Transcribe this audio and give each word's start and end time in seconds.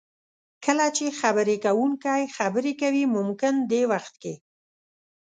کله 0.65 0.85
چې 0.97 1.05
خبرې 1.19 1.55
کوونکی 1.65 2.21
خبرې 2.37 2.73
کوي 2.81 3.03
ممکن 3.15 3.53
دې 3.71 3.81
وخت 3.91 4.13
کې 4.21 4.33